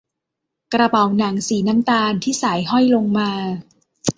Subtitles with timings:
[0.73, 3.29] กระเป๋าหนังสีน้ำตาลที่สายห้อยลงมา